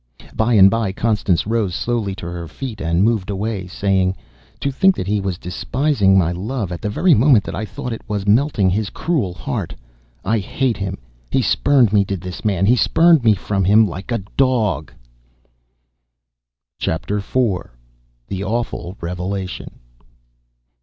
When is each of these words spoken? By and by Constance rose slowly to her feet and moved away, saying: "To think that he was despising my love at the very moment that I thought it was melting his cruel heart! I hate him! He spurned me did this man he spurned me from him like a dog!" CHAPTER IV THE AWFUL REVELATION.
By 0.33 0.55
and 0.55 0.67
by 0.67 0.91
Constance 0.93 1.45
rose 1.45 1.75
slowly 1.75 2.15
to 2.15 2.25
her 2.25 2.47
feet 2.47 2.81
and 2.81 3.03
moved 3.03 3.29
away, 3.29 3.67
saying: 3.67 4.15
"To 4.61 4.71
think 4.71 4.95
that 4.95 5.05
he 5.05 5.21
was 5.21 5.37
despising 5.37 6.17
my 6.17 6.31
love 6.31 6.71
at 6.71 6.81
the 6.81 6.89
very 6.89 7.13
moment 7.13 7.43
that 7.43 7.53
I 7.53 7.65
thought 7.65 7.93
it 7.93 8.01
was 8.07 8.25
melting 8.25 8.71
his 8.71 8.89
cruel 8.89 9.31
heart! 9.35 9.75
I 10.25 10.39
hate 10.39 10.77
him! 10.77 10.97
He 11.29 11.43
spurned 11.43 11.93
me 11.93 12.03
did 12.03 12.19
this 12.21 12.43
man 12.43 12.65
he 12.65 12.75
spurned 12.75 13.23
me 13.23 13.35
from 13.35 13.63
him 13.63 13.87
like 13.87 14.11
a 14.11 14.23
dog!" 14.37 14.91
CHAPTER 16.79 17.17
IV 17.19 17.67
THE 18.27 18.43
AWFUL 18.43 18.97
REVELATION. 19.01 19.69